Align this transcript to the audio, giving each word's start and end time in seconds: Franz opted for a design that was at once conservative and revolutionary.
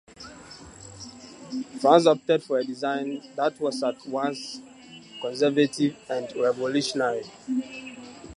Franz 1.79 2.07
opted 2.07 2.41
for 2.41 2.57
a 2.57 2.63
design 2.63 3.21
that 3.35 3.59
was 3.61 3.83
at 3.83 4.03
once 4.07 4.59
conservative 5.21 5.95
and 6.09 6.25
revolutionary. 6.37 7.23